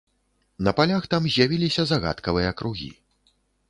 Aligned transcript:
На 0.67 0.73
палях 0.79 1.03
там 1.13 1.29
з'явіліся 1.37 1.87
загадкавыя 1.93 2.59
кругі. 2.63 2.95